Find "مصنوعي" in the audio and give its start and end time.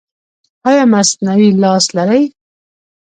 0.93-1.49